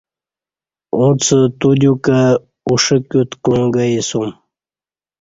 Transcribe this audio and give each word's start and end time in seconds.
ا 1.03 1.05
څہ 1.23 1.37
تودیوکں 1.59 2.11
ا 2.69 2.73
ݜہ 2.83 2.97
کیوت 3.09 3.31
کوݩع 3.43 3.67
گے 3.73 3.83
سیوم 4.07 4.31